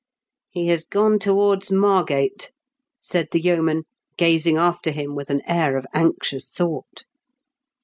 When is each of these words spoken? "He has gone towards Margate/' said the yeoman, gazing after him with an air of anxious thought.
"He 0.49 0.65
has 0.69 0.83
gone 0.85 1.19
towards 1.19 1.69
Margate/' 1.69 2.49
said 2.99 3.27
the 3.31 3.39
yeoman, 3.39 3.83
gazing 4.17 4.57
after 4.57 4.89
him 4.89 5.13
with 5.13 5.29
an 5.29 5.43
air 5.47 5.77
of 5.77 5.85
anxious 5.93 6.49
thought. 6.49 7.03